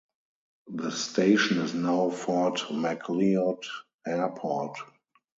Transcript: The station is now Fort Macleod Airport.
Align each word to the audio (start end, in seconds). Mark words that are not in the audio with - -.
The 0.73 0.89
station 0.89 1.59
is 1.59 1.75
now 1.75 2.09
Fort 2.09 2.73
Macleod 2.73 3.63
Airport. 4.07 4.77